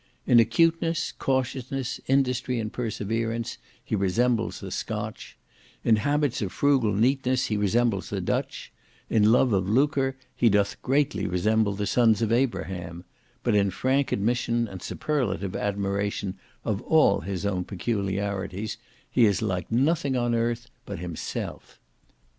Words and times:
In 0.25 0.39
acuteness, 0.39 1.11
cautiousness, 1.11 2.01
industry, 2.07 2.59
and 2.59 2.73
perseverance, 2.73 3.59
he 3.85 3.95
resembles 3.95 4.59
the 4.59 4.71
Scotch; 4.71 5.37
in 5.83 5.97
habits 5.97 6.41
of 6.41 6.51
frugal 6.51 6.91
neatness, 6.91 7.45
he 7.45 7.55
resembles 7.55 8.09
the 8.09 8.19
Dutch; 8.19 8.73
in 9.11 9.31
love 9.31 9.53
of 9.53 9.69
lucre 9.69 10.17
he 10.35 10.49
doth 10.49 10.81
greatly 10.81 11.27
resemble 11.27 11.73
the 11.73 11.85
sons 11.85 12.23
of 12.23 12.31
Abraham; 12.31 13.03
but 13.43 13.53
in 13.53 13.69
frank 13.69 14.11
admission, 14.11 14.67
and 14.67 14.81
superlative 14.81 15.55
admiration 15.55 16.33
of 16.65 16.81
all 16.81 17.19
his 17.19 17.45
own 17.45 17.63
peculiarities, 17.63 18.77
he 19.07 19.25
is 19.25 19.43
like 19.43 19.71
nothing 19.71 20.15
on 20.17 20.33
earth 20.33 20.67
but 20.83 20.97
himself. 20.97 21.77